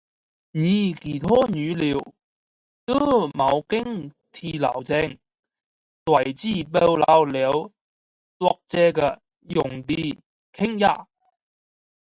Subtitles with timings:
[0.53, 0.59] 而
[0.95, 1.99] 其他语料
[2.87, 5.19] 多未经此流程，
[6.03, 7.71] 大致保留了
[8.39, 9.95] 作者的用词
[10.53, 11.07] 倾向。